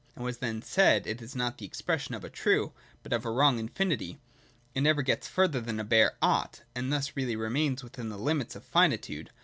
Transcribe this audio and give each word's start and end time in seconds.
As 0.15 0.23
was 0.23 0.37
then 0.39 0.63
said, 0.63 1.05
it 1.05 1.21
is 1.21 1.35
not 1.35 1.59
the 1.59 1.65
expression 1.67 2.15
of 2.15 2.23
a 2.23 2.29
true, 2.31 2.71
but 3.03 3.13
of 3.13 3.23
a 3.23 3.29
wrong 3.29 3.59
infinity; 3.59 4.17
it 4.73 4.81
never 4.81 5.03
gets 5.03 5.27
further 5.27 5.61
than 5.61 5.79
a 5.79 5.83
bare 5.83 6.13
'ought,' 6.23 6.63
and 6.73 6.91
thus 6.91 7.11
reaUy 7.11 7.37
remains 7.37 7.83
within 7.83 8.09
the 8.09 8.17
limits 8.17 8.55
of 8.55 8.63
finitude. 8.65 9.29